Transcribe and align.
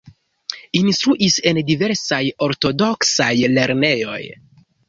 Instruis 0.79 1.35
en 1.51 1.59
diversaj 1.69 2.21
ortodoksaj 2.47 3.31
lernejoj. 3.59 4.21